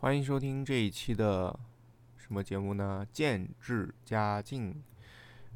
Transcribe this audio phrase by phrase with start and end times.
[0.00, 1.58] 欢迎收听这一期的
[2.16, 3.04] 什么节目呢？
[3.12, 4.80] 渐至佳境。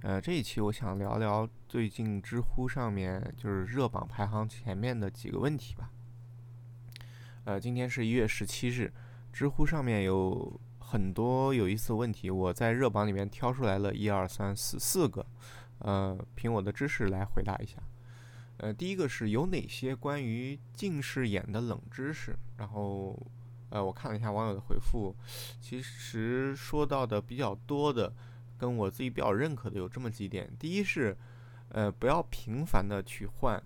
[0.00, 5.92] 呃，这一期我想聊聊最近知乎上面就是热榜排行前面的几个问题吧。
[7.44, 8.93] 呃，今天是一月十七日，
[9.32, 15.25] 知乎上面有很多有意思的问题，我在热榜里面挑出来了一二三四四个，
[15.79, 17.77] 呃，凭我的知识来回答一下。
[18.57, 22.37] 呃，第一个是有哪些关于近视眼的冷知识？
[22.57, 23.17] 然后。
[23.73, 25.16] 呃，我看了一下网友的回复，
[25.59, 28.13] 其实说到的比较多的，
[28.58, 30.53] 跟我自己比较认可的有这么几点。
[30.58, 31.17] 第一是，
[31.71, 33.62] 呃，不要频繁的去换，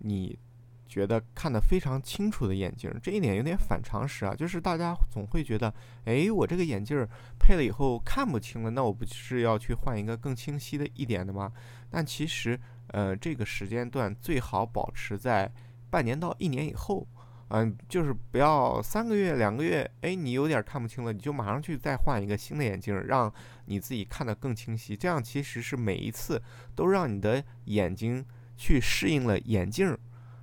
[0.00, 0.38] 你
[0.86, 4.34] 觉得看得非常清楚的眼镜，这一点有点反常识啊。
[4.34, 5.72] 就是大家总会觉得，
[6.04, 11.50] 哎，我这个眼镜配了以后看不清了，那我不是要去换一个更清晰的一点的吗？
[11.88, 15.50] 但其实，呃，这个时间段最好保持在
[15.88, 17.08] 半年到一年以后。
[17.48, 23.32] 嗯，就是不要三个月、两个月，哎，你有点看不清了，你就马上去再换一个新的眼镜，让
[23.66, 24.96] 你自己看得更清晰。
[24.96, 26.42] 这样其实是每一次
[26.74, 28.24] 都让你的眼睛
[28.56, 29.96] 去适应了眼镜，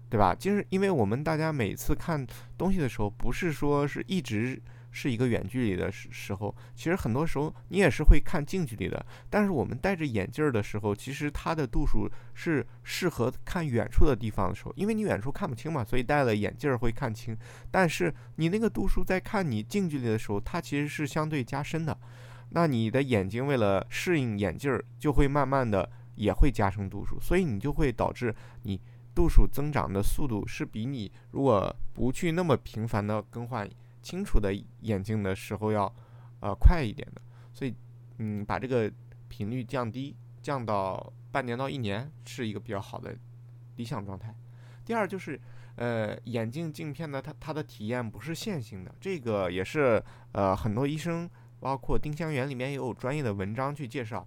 [0.10, 0.34] 对吧？
[0.34, 2.26] 就是因为我们大家每次看
[2.58, 4.62] 东西的时候，不是说是一直。
[4.96, 9.06] 是一个远距离的时时候，其实很多时候你也是会看近距离的。
[9.30, 17.38] 但是我们戴着眼镜儿的时候，其实它的度数是适合看远处的地方的时候，因为你远处看不清嘛，所以戴了眼镜儿会看清。
[17.70, 22.00] 但是你那个度数在看你近距离的时候，它其实是相对加深的。
[22.52, 28.80] 那你的眼睛为了适应眼镜儿，就会慢慢的也会加深度数，所以你就会导致你
[29.14, 33.70] 度数增长的速度是比你如果不去那么频繁的更换。
[34.06, 35.92] 清楚的眼镜的时候要，
[36.40, 37.74] 呃，快一点的，所以，
[38.20, 38.92] 嗯，把这个
[39.28, 43.18] 频率降低，降到半年到一年是一个比较好的
[43.78, 44.36] 理想状态。
[44.86, 45.42] 第二就是，
[45.78, 50.00] 呃，眼镜镜片呢，它它的体验不是线性的，这个也是
[50.34, 51.28] 呃很多医生，
[51.60, 54.24] 包括丁香园里面也有专业的文章去介绍。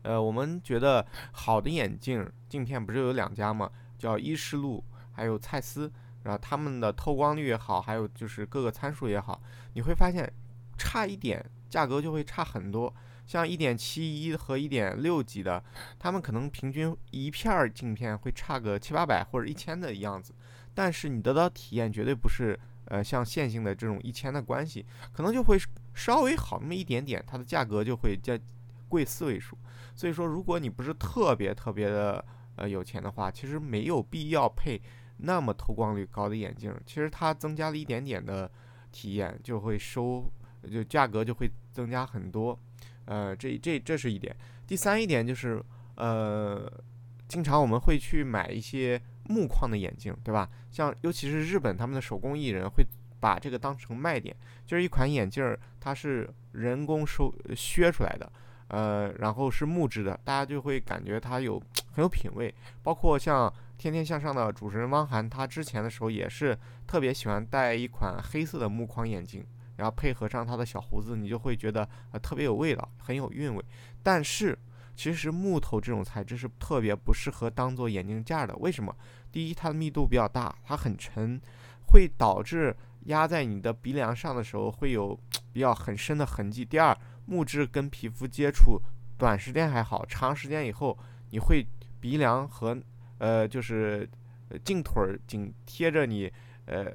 [0.00, 3.70] 呃，我们觉得好的眼镜镜片不是有两家吗？
[3.98, 5.92] 叫依视路，还有蔡司。
[6.24, 9.40] 然后他们的透光率也好，还有就是各个参数也好，
[9.74, 10.30] 你会发现
[10.76, 12.92] 差一点价格就会差很多。
[13.26, 15.64] 像一点七一和一点六级的，
[15.98, 20.34] 他们可能平均一片镜片会差个七八百或者一千的样子，
[20.74, 25.56] 但是你得到体验绝对不是呃像线性的这种一千的关系，可能就会
[25.94, 28.38] 稍微好那么一点点，它的价格就会加
[28.90, 29.56] 贵四位数。
[29.94, 32.22] 所以说，如果你不是特别特别的
[32.56, 34.78] 呃有钱的话，其实没有必要配。
[35.24, 38.50] 那么透光率高的眼镜，其实它增加了一点点的
[38.92, 40.24] 体验，就会收，
[40.70, 42.58] 就价格就会增加很多。
[43.06, 44.34] 呃，这这这是一点。
[44.66, 45.62] 第三一点就是，
[45.96, 46.70] 呃，
[47.28, 50.48] 经常我们会去买一些木框的眼镜，对吧？
[50.70, 52.84] 像尤其是日本他们的手工艺人会
[53.20, 54.34] 把这个当成卖点，
[54.66, 58.32] 就是一款眼镜它是人工收削出来的，
[58.68, 61.60] 呃，然后是木质的，大家就会感觉它有
[61.92, 63.52] 很有品味，包括像。
[63.76, 69.44] 天天向上的主持人汪涵，他之前的时候也是特别喜欢戴一款黑色的木框眼镜，
[69.76, 73.64] 然后配合上他的小胡子，你就会觉得呃特别有味道，很有韵味。
[74.02, 74.58] 但是
[74.94, 78.54] 其实木头这种材质是特别不适合当做眼镜架的。
[78.56, 78.94] 为什么？
[79.32, 81.40] 第一，它的密度比较大，它很沉，
[81.88, 82.74] 会导致
[83.06, 85.18] 压在你的鼻梁上的时候会有
[85.52, 86.64] 比较很深的痕迹。
[86.64, 86.96] 第二，
[87.26, 88.80] 木质跟皮肤接触
[89.18, 90.96] 短时间还好，长时间以后
[91.30, 91.66] 你会
[92.00, 92.80] 鼻梁和
[93.18, 94.08] 呃，就是
[94.64, 96.30] 镜腿紧贴着你，
[96.66, 96.92] 呃，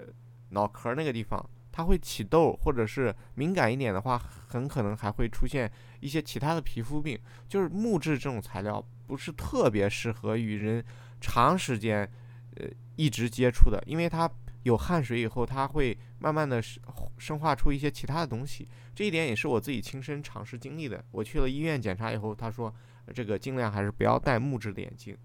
[0.49, 7.19] 脑壳那个地方，它会起痘，或者是敏感一点的话，很可能还会出现一些其他的皮肤病。
[7.47, 10.83] 就是木质这种材料不是特别适合与人
[11.21, 12.09] 长时间，
[12.55, 14.29] 呃，一直接触的，因为它
[14.63, 16.81] 有汗水以后，它会慢慢的生
[17.17, 18.67] 生化出一些其他的东西。
[18.93, 21.03] 这一点也是我自己亲身尝试经历的。
[21.11, 22.73] 我去了医院检查以后，他说
[23.13, 25.17] 这个尽量还是不要戴木质的眼镜。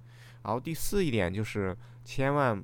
[0.45, 2.63] 然后第四一点就是，千万，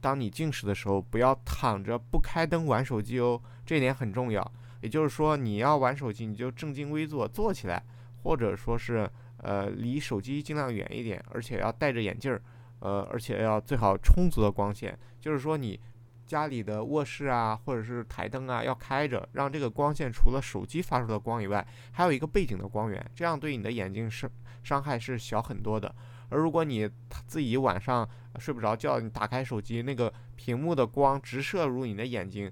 [0.00, 4.52] 当你近视的时候，不要躺着不开灯玩手机哦，这一点很重要。
[4.80, 7.80] 也就是说，你要玩手机，你就正襟危坐坐起来，
[8.24, 12.42] 或者说是呃离手机尽量远一点，而且要戴着眼镜儿，
[12.80, 14.98] 呃，而且要最好充足的光线。
[15.20, 15.78] 就是说，你
[16.26, 24.28] 家里的卧室啊，或者是台灯啊要开着，让这个光线除了手机发出的光以外，还有一个背景的光源，这样对你的眼睛是
[24.64, 25.94] 伤害是小很多的。
[26.32, 26.88] 而如果你
[27.26, 28.08] 自己晚上
[28.38, 32.50] 睡不着觉，你打开手机，那个屏幕的光直射入你的眼睛，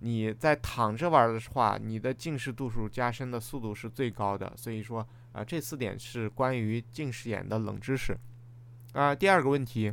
[0.00, 4.52] 你在躺着玩的话，你的近视度数加深的速度是最高的。
[4.56, 8.16] 所以说，啊，这四点是关于近视眼的冷知识。
[8.92, 9.92] 啊，第二个问题，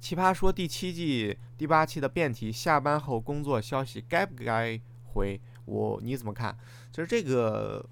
[0.00, 4.80] 奇葩说第七季第八期的辩题：下班后工作消息该不该
[5.12, 5.40] 回？
[5.66, 6.58] 我你怎么看？
[6.90, 7.88] 其实这个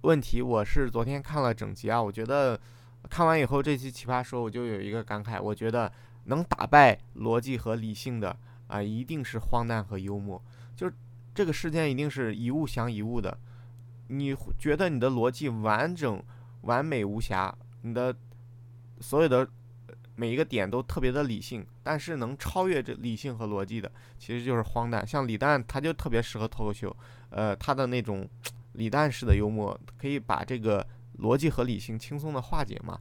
[0.00, 2.58] 问题我是昨天看了整集啊，我觉得
[3.08, 5.90] 看完以后这期奇葩说我就有一个感慨，我觉得
[6.24, 8.36] 能打败逻辑和理性的
[8.66, 10.42] 啊，一定是荒诞和幽默。
[10.76, 10.94] 就是
[11.34, 13.36] 这个事件一定是一物降一物的。
[14.08, 16.22] 你觉得你的逻辑完整、
[16.62, 18.14] 完美无瑕，你的
[19.00, 19.48] 所有的。
[20.16, 25.06] 每一个点都特别的理性，但是能超越这理性和逻辑的，其实就是荒诞。
[25.06, 26.94] 像李诞，他就特别适合脱口秀，
[27.30, 28.28] 呃，他的那种
[28.74, 30.86] 李诞式的幽默，可以把这个
[31.20, 32.98] 逻辑和理性轻松的化解嘛。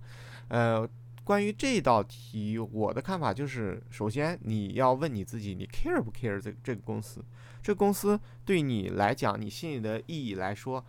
[0.49, 0.87] 呃，
[1.23, 7.23] 关于这道题，我的看法就是，首先你要问你自己，你 care 不 care 这这个公司？
[7.61, 10.83] 这公司对你来讲，你心里的意义来说，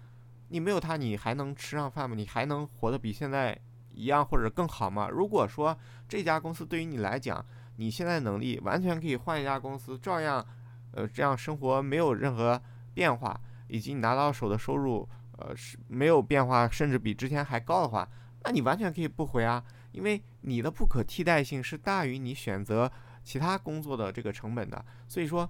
[0.48, 2.16] 你没有它，你还能吃上饭吗？
[2.16, 3.58] 你还能活得比现在？
[3.92, 5.08] 一样或者更好吗？
[5.10, 5.76] 如果说
[6.08, 7.44] 这家公司对于你来讲，
[7.76, 10.46] 你现在能力完全可以换一家公司，照样，
[10.92, 12.62] 呃，这样生活没有任何
[12.94, 15.06] 变化，以及你拿到手的收入，
[15.40, 18.08] 呃，是没有变化，甚至比之前还高的话，
[18.44, 22.90] 那你完全可以不回啊，因为你的不可替代性是大于你选择
[23.24, 24.84] 其他工作的这个成本的。
[25.08, 25.48] 所以说，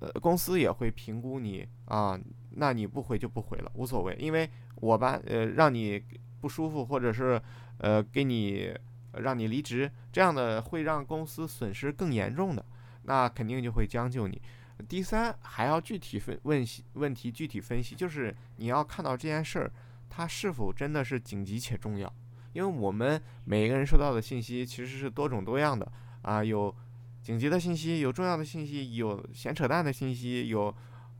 [0.00, 2.18] 呃，公司也会评估你啊，
[2.50, 6.02] 那你不回就不回了，无所谓，因为我吧，呃，让你
[6.40, 7.40] 不舒服或者是。
[7.82, 8.76] 呃，给你
[9.14, 12.62] 让你离职，这样的会让公司损失更严重的，
[13.04, 14.38] 那肯定就会将就你。
[14.80, 19.72] 第三，还要具体分问问题，具体分析，就是你要看到这件事儿，
[20.08, 22.12] 它是否真的是紧急且重要。
[22.52, 25.90] 因为我们每一个人收到的信息其实是多种多样的
[26.22, 26.74] 啊，有
[27.22, 30.74] 紧急的信息，有重要的信息，有闲扯淡的信息，有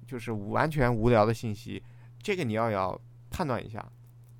[0.07, 1.83] 就是完全无聊的信息。
[2.21, 3.85] 这个你要要判断一下，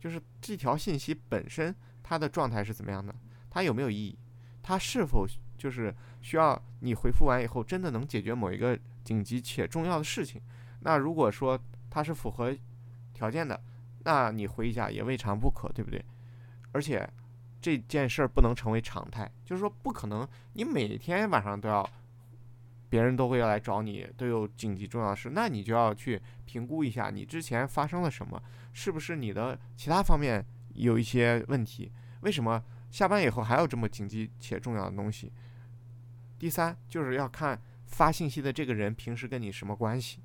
[0.01, 1.75] 就是这条信息本身。
[2.03, 3.15] 它的状态是怎么样的？
[3.49, 4.19] 它有没有意义？
[4.65, 5.25] 它是否
[5.57, 8.77] 就是需要你回复完以后，真的能解决某一个
[9.11, 10.41] 紧急且重要的事情？
[10.83, 11.61] 那如果说
[11.91, 12.57] 他是符合
[13.13, 13.61] 条件的，
[14.05, 16.01] 那你回一下也未尝不可，对不对？
[16.71, 17.05] 而且
[17.61, 21.85] 这件事儿不能成为常态，就是说不可能你每天晚上都要，
[22.89, 28.41] 别人都会要来找你，都有紧急重要的事，那你就要去评估一下你之前发生了什么，
[28.73, 31.91] 是不是你的其他方面有一些问题？
[32.21, 32.63] 为什么
[32.93, 35.33] 下班以后还有这么紧急且重要的东西？
[36.39, 37.61] 第三，就是要看
[37.91, 40.21] 发信息的这个人平时跟你什么关系。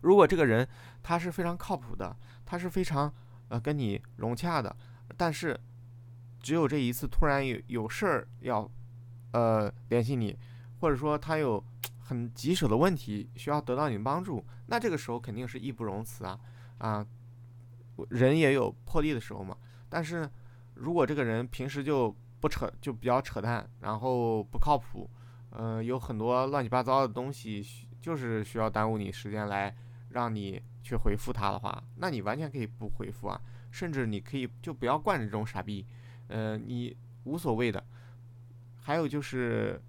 [0.00, 0.66] 如果这个人
[1.02, 3.12] 他是非常靠谱的，他是非常
[3.48, 4.74] 呃跟你融洽的，
[5.16, 5.58] 但是
[6.40, 8.70] 只有这一次突然有有事儿要
[9.32, 10.36] 呃联系你，
[10.80, 11.62] 或者说他有
[12.00, 16.38] 很棘手的问题需要得到你的帮助，那这个时候肯定是义不容辞啊
[16.78, 17.06] 啊！
[18.10, 19.56] 人也有破例的时候嘛，
[19.88, 20.28] 但是。
[20.78, 25.08] 如果这个人平时就不扯，就比较扯淡，然后不靠谱，
[25.50, 27.64] 嗯，有很多乱七八糟的东西，
[28.00, 29.74] 就是需要耽误你时间来
[30.10, 33.40] 让你去回复他的话，那你完全可以不回复啊，
[33.70, 35.86] 甚至你可以就不要惯着这种傻逼，
[36.28, 37.82] 嗯，你无所谓的。
[38.80, 39.80] 还有就是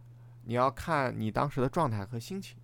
[0.46, 2.58] 你要看你当时的状态和心情，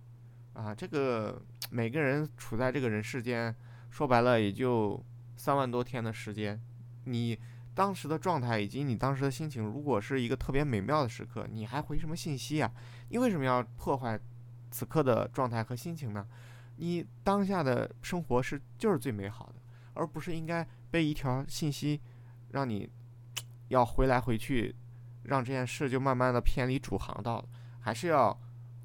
[0.54, 1.40] 啊，这个
[1.70, 3.54] 每个人处在这个人世间，
[3.90, 5.04] 说白了也就
[5.36, 6.60] 三万多天的时间，
[7.04, 7.38] 你。
[7.74, 12.70] 当时的状态以及你当时的心情，如果是一个特别美妙的时刻，你还回什么信息啊？
[13.08, 14.18] 你为什么要破坏
[14.70, 16.26] 此刻的状态和心情呢？
[16.76, 19.54] 你当下的生活是就是最美好的，
[19.94, 22.00] 而不是应该被一条信息
[22.50, 22.88] 让你
[23.68, 24.74] 要回来回去，
[25.24, 27.48] 让这件事就慢慢的偏离主航道了。
[27.80, 28.38] 还是要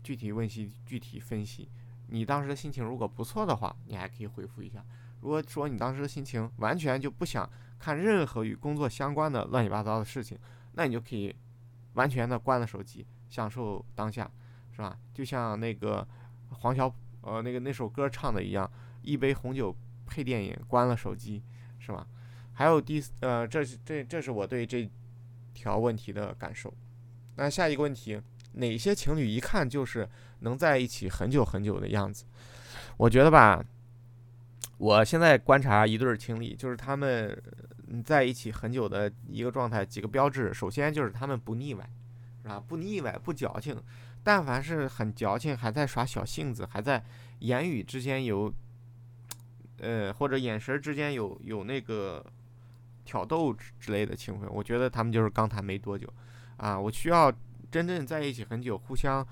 [0.03, 1.69] 具体问析、具体分析。
[2.07, 4.83] 你当时的心情如果不错的话，你还可以回复一下。
[5.21, 7.47] 如果说你当时的心情完全就不想
[7.79, 10.37] 看任何与工作相关的乱七八糟的事情，
[10.73, 11.33] 那你就可以
[11.93, 14.29] 完全的关了手机，享受当下，
[14.71, 14.97] 是吧？
[15.13, 16.05] 就像那个
[16.49, 18.69] 黄小呃那个那首歌唱的一样，
[19.01, 21.41] 一杯红酒配电影，关了手机，
[21.79, 22.05] 是吧？
[22.53, 24.89] 还有第呃，这是这这是我对这
[25.53, 26.73] 条问题的感受。
[27.37, 28.21] 那下一个问题，
[28.53, 30.07] 哪些情侣一看就是
[30.39, 32.25] 能在一起很久很久的样子？
[32.97, 33.63] 我觉得吧。
[34.79, 37.37] 我现在观察一对情侣，就是他们
[38.05, 40.53] 在一起很久的一个状态，几个标志。
[40.53, 41.89] 首先就是他们不腻歪，
[42.41, 42.63] 是吧？
[42.65, 43.77] 不腻歪，不矫情。
[44.23, 47.03] 但凡是很矫情，还在耍小性子，还在
[47.39, 48.53] 言语之间有，
[49.79, 52.25] 呃，或者眼神之间有有那个
[53.03, 56.07] 挑逗之之类的情分，我觉得他们就是刚谈没多久。
[56.55, 57.29] 啊，我需要
[57.69, 59.27] 真正在一起很久，互相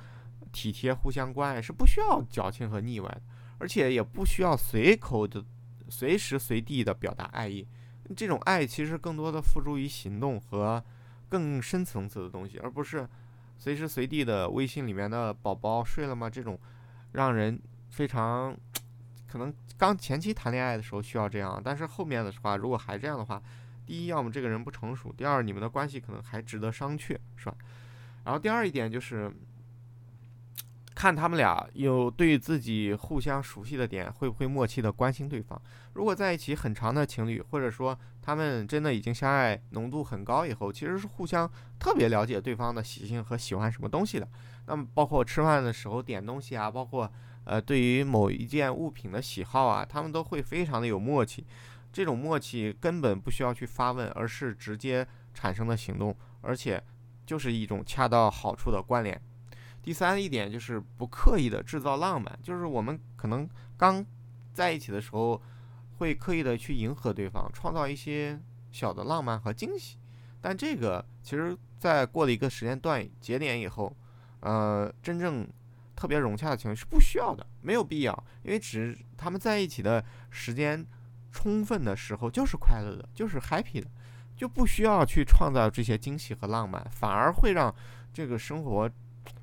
[0.52, 3.22] 体贴，互相关爱，是不需要矫情和腻歪的。
[3.60, 5.44] 而且也不需要随口的、
[5.90, 7.68] 随时随地的表达爱意，
[8.16, 10.84] 这种爱其实更多的付诸于行动和
[11.28, 13.08] 更深层次的东西，而不是
[13.58, 16.30] 随时随地的微信里面的宝宝睡了吗？
[16.30, 16.60] 这种
[17.14, 17.60] 让人
[17.90, 18.56] 非常
[19.28, 23.42] 可能刚前期谈恋爱的时候需要这样，但是后面的话如果还这样的话，
[23.86, 27.56] 第一要么这个人不成熟，第二你们的关系可能还值得商榷，是吧？
[28.24, 29.32] 然后第二一点就是。
[30.98, 35.62] 看他们俩有对自己互相熟悉的点，会不会默契的关心对方？
[35.94, 44.28] 如果在一起很长的情侣，或者说他们真的已经相爱浓度很高以后，其实是互相特别了解对方的习性和喜欢什么东西的。
[44.66, 47.08] 那么包括吃饭的时候点东西啊，包括
[47.44, 51.46] 呃对于某一件物品的喜好啊，他们都会非常的有默契。
[51.94, 56.84] 这种默契根本不需要去发问，而是直接产生的行动，而且
[57.24, 59.22] 就是一种恰到好处的关联。
[59.88, 64.06] 第三一点就是不刻意的制造浪漫，就是我们可能刚
[64.54, 65.42] 在一起的时候，
[65.98, 68.38] 会刻意的去迎合对方，创造一些
[68.70, 69.96] 小的浪漫和惊喜。
[70.42, 73.96] 但这个其实，在过了一个时间段节点以后，
[74.42, 75.48] 呃，真正
[75.96, 80.86] 特别融洽的情绪是不需要的，没有必要，因为只他们在一起的时间
[81.32, 83.88] 充分的时候就是快乐的，就是 happy 的，
[84.36, 87.74] 就不需要去创造这些惊喜和浪漫，反而会让
[88.12, 88.92] 这个生活。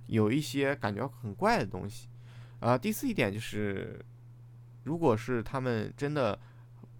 [0.06, 2.08] 有一些感觉很怪的东西，
[2.61, 4.04] 啊，第四一点就是，
[4.84, 6.38] 如果是他们真的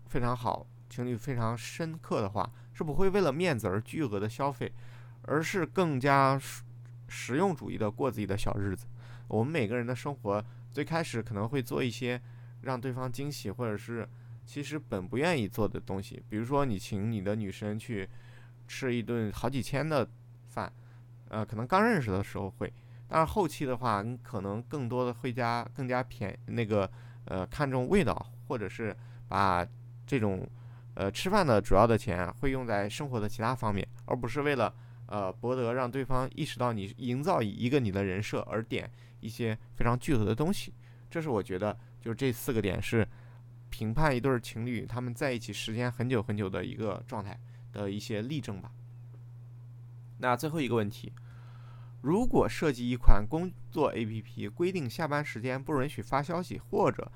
[0.07, 4.73] 非常好，情侣非常深刻的话，是不会为了面子而巨额的消费，
[5.23, 6.41] 而是更加
[7.09, 8.87] 实用主义的过自己的小日子。
[9.29, 12.21] 我们每个人的生活最开始可能会做一些
[12.63, 14.09] 让对方惊喜，或者是
[14.47, 18.09] 其实本不愿意做的东西，比如说你请你的女生去
[18.67, 20.09] 吃一顿好几千的
[20.49, 20.73] 饭，
[21.29, 22.73] 呃，可能刚认识的时候会。
[23.15, 26.91] 但是后期的话，你可能更多的会加更加便那个
[27.27, 28.93] 呃看重味道，或者是
[29.29, 29.65] 把
[30.05, 30.45] 这种
[30.95, 34.75] 呃吃饭的主要的钱会用在生活的其他方面，而不是为了
[35.07, 38.91] 呃博得让对方意识到你营造一个你的人设而点
[39.21, 40.75] 一些非常巨额的东西。
[41.09, 43.07] 这是我觉得就是这四个点是
[43.71, 47.39] 评判一对情侣他们在一起时间很久很久的一个状态
[47.73, 48.73] 的一些例证吧。
[50.19, 51.13] 那最后一个问题。
[52.05, 57.11] 如果设计一款工作 APP，规定下班时间不允许发消息，或者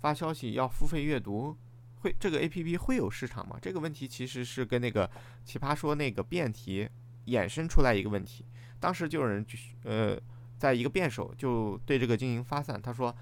[0.00, 1.56] 发消息要付费阅读，
[2.02, 3.56] 会这个 APP 会有市场吗？
[3.62, 5.10] 这个问题其实是跟那个
[5.46, 6.86] 奇葩说那个辩题
[7.24, 8.44] 衍生出来一个问题。
[8.78, 9.42] 当时就有人
[9.84, 10.20] 呃，
[10.58, 13.16] 在一个辩手就对这个进行发散，他说，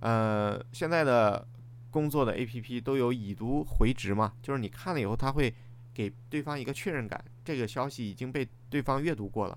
[0.00, 1.46] 呃，现在的
[1.92, 5.54] 工作的 APP 都有已读回执嘛，就是你看了以后，他会
[5.94, 9.56] 给对方一个确认感，这个消息已经被对方阅读过了。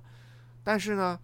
[0.67, 1.17] 但是呢，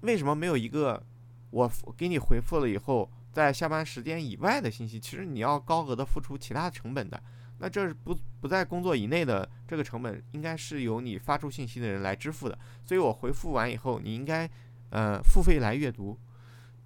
[0.00, 1.04] 为什么没有一个
[1.50, 4.98] 我给你回复了以后，在下班时间以外的信息？
[4.98, 7.22] 其实你要高额的付出其他成本的。
[7.58, 12.58] 那这是不不在工作以内的这个成本，应该是由你发出信息的人来支付的。
[12.82, 14.48] 所以我回复完以后，你应该
[14.88, 16.18] 呃付费来阅读。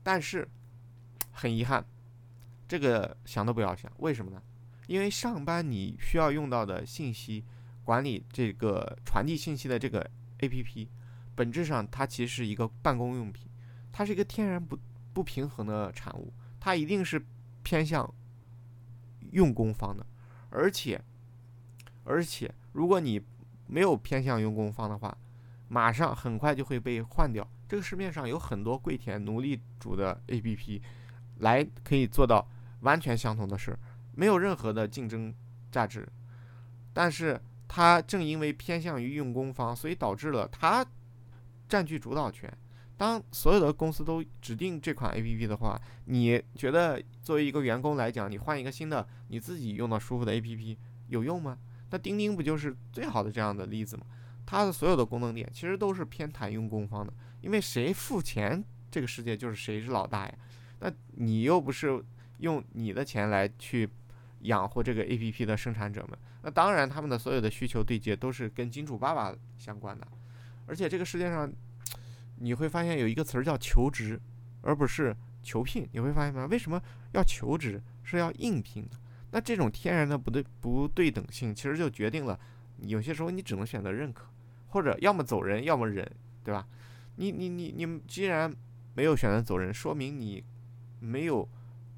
[0.02, 0.48] 但是
[1.30, 1.86] 很遗憾，
[2.66, 3.88] 这个想都不要想。
[3.98, 4.42] 为什么呢？
[4.88, 7.44] 因为上班你需要用到的信息
[7.84, 10.10] 管理这个传递信息的这个
[10.40, 10.88] APP。
[11.34, 13.48] 本质上，它其实是一个办公用品，
[13.92, 14.78] 它是一个天然不
[15.12, 17.24] 不平衡的产物，它一定是
[17.62, 18.12] 偏向
[19.32, 20.06] 用工方的，
[20.50, 21.00] 而且
[22.04, 23.20] 而且，如果你
[23.66, 25.16] 没有偏向用工方的话，
[25.68, 27.48] 马上很快就会被换掉。
[27.66, 30.80] 这个市面上有很多跪舔奴隶主的 APP，
[31.38, 32.46] 来可以做到
[32.80, 33.76] 完全相同的事，
[34.14, 35.34] 没有任何的竞争
[35.72, 36.06] 价值，
[36.92, 40.86] 但是它正因为偏向于用工方，所以导致了它。
[41.74, 42.48] 占据主导权。
[42.96, 50.76] 当所有的公司都指定这款 APP 的话，你觉得作为一个员工来讲，你换一个新的你自己用的舒服的 APP
[51.08, 51.58] 有用吗？
[51.90, 54.06] 那钉钉不就是最好的这样的例子吗？
[54.46, 60.34] 它的所有的功能点其实都是偏袒用工方的，因为谁付钱，这个世界就是谁是老大呀。
[60.78, 62.00] 那你又不是
[62.38, 63.90] 用你的钱来去
[64.42, 70.06] 养活这个 APP 的生产者们，那当然他们的所有的需求对接都是跟金主爸爸相关的。
[70.66, 71.52] 而且这个世界上，
[72.44, 74.20] 你会发现有一个词儿叫求职，
[74.60, 75.88] 而不是求聘。
[75.92, 76.46] 你会发现吗？
[76.50, 76.78] 为什么
[77.12, 78.98] 要求职是要应聘的？
[79.30, 82.38] 那这种天然的不对不对等性，其实就决定了
[82.82, 84.26] 有些时候你只能选择认可，
[84.68, 86.06] 或者要么走人，要么忍，
[86.44, 86.68] 对吧？
[87.16, 88.54] 你你你你既然
[88.94, 90.44] 没有选择走人，说明你
[91.00, 91.48] 没有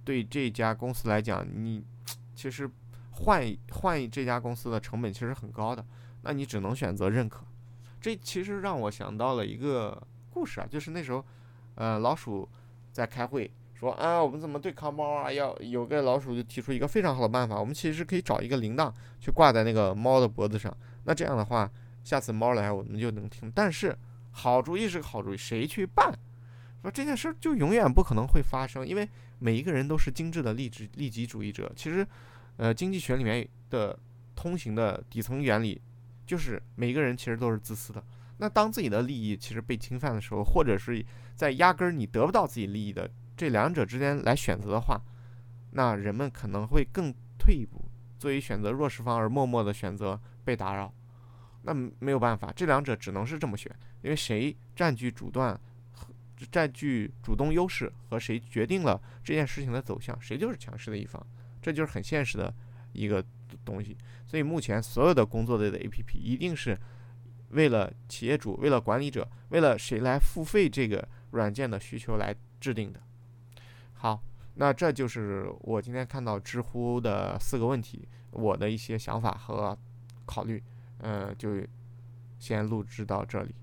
[0.04, 1.84] 对这家公司来讲，你
[2.36, 2.70] 其实
[3.10, 5.84] 换换这家公司的成本其实很高的，
[6.22, 7.44] 那你只能选择认可。
[8.00, 10.00] 这其实让我想到了一个
[10.36, 11.24] 故事啊，就是那时候，
[11.76, 12.46] 呃，老鼠
[12.92, 15.32] 在开会说啊，我们怎么对抗猫啊？
[15.32, 21.70] 要有个老鼠就提出一个非常好的办法，我们其实可以找一个铃铛去挂在那个猫的脖子上，那这样的话，
[22.04, 23.50] 下次猫来我们就能听。
[23.54, 23.96] 但是
[24.32, 26.12] 好主意是个好主意，谁去办？
[26.82, 31.72] 说这件事就永远不可能会发生，因为每一个人都是精致的利己利己主义者。
[31.74, 32.06] 其实，
[32.58, 33.98] 呃，经济学里面的
[34.34, 35.80] 通行的底层原理
[36.26, 38.04] 就是每个人其实都是自私的。
[38.38, 45.00] 那当自己的利益其实被侵犯的时候，或者是在压根儿你得不到自己利益的这两者之间来选择的话，
[45.72, 47.84] 那人们可能会更退一步，
[48.18, 50.92] 作为选择弱势方而默默的选择被打扰。
[51.62, 55.58] 那没有办法，这两者只能是这么选，因为谁占据主段
[55.92, 56.14] 和
[56.50, 61.20] 占据主动优势和谁决定了这件事情的走向，谁就是强势的一方，
[61.60, 62.54] 这就是很现实的
[62.92, 63.24] 一个
[63.64, 63.96] 东西。
[64.26, 66.78] 所以目前所有的工作类的 APP 一定是
[67.56, 73.00] 为了企业主、为了管理者、为了谁来付费这个软件的需求来制定的。
[73.94, 74.22] 好，
[74.54, 79.76] 那这就是我今天看到知乎的四个问题，我的一些想法和
[80.24, 80.62] 考虑。
[81.00, 81.50] 嗯，就
[82.38, 83.54] 先录制到这里。